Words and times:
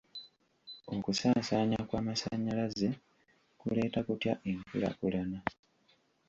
Okusaasaanya 0.95 1.79
kw'amasannyalaze 1.87 2.89
kuleeta 3.59 3.99
kutya 4.07 4.33
enkulaakulana? 4.49 5.39